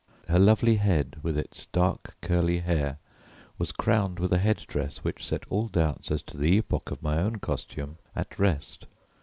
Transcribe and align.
Her 0.27 0.39
lovely 0.39 0.77
head 0.77 1.17
with 1.21 1.37
its 1.37 1.67
dark 1.67 2.17
curly 2.21 2.57
hair 2.57 2.97
was 3.59 3.71
crowned 3.71 4.17
with 4.17 4.33
a 4.33 4.39
head 4.39 4.57
dress 4.67 5.03
which 5.03 5.23
set 5.23 5.43
all 5.47 5.67
doubts 5.67 6.09
as 6.09 6.23
to 6.23 6.37
the 6.39 6.57
epoch 6.57 6.89
of 6.89 7.03
my 7.03 7.19
own 7.19 7.35
costume 7.35 7.99
at 8.15 8.39
rest. 8.39 8.87